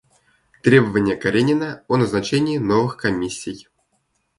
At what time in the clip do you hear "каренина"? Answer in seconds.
1.15-1.83